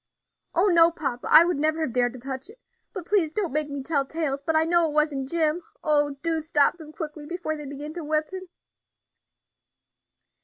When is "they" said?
7.55-7.67